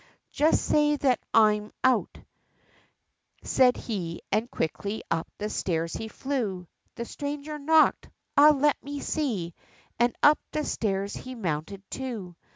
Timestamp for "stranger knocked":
7.05-8.09